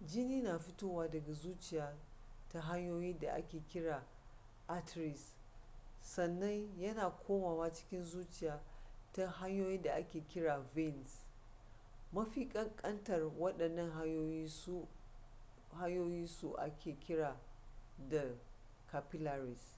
jini 0.00 0.42
na 0.42 0.58
fitowa 0.58 1.08
daga 1.08 1.32
zuciya 1.32 1.94
ta 2.48 2.60
hanyoyin 2.62 3.18
da 3.20 3.32
ake 3.34 3.60
kira 3.68 4.04
arteries 4.68 5.36
sannan 6.00 6.76
ya 6.80 6.94
na 6.94 7.10
komawa 7.10 7.72
cikin 7.72 8.04
zuciya 8.04 8.60
ta 9.12 9.30
hanyoyin 9.30 9.82
da 9.82 9.92
ake 9.94 10.20
kira 10.20 10.60
veins 10.74 11.20
mafikan 12.12 12.76
kantar 12.76 13.22
wadannan 13.38 13.90
hanyoyi 15.70 16.28
su 16.28 16.54
ake 16.56 16.92
kira 17.00 17.40
da 18.10 18.24
capillaries 18.90 19.76